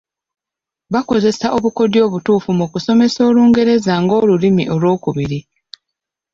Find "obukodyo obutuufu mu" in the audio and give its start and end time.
1.57-2.65